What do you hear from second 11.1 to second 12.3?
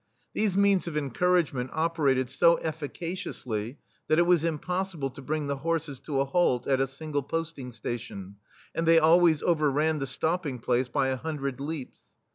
hundred leaps.